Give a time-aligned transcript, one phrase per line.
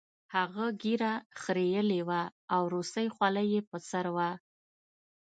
[0.35, 2.21] هغه ږیره خریلې وه
[2.53, 4.29] او روسۍ خولۍ یې په سر وه